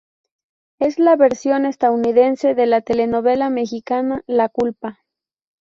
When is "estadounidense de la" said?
1.67-2.81